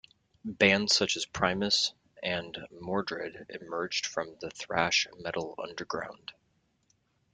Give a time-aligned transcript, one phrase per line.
[0.43, 1.93] Bands such as Primus
[2.23, 6.31] and Mordred emerged from the thrash metal underground.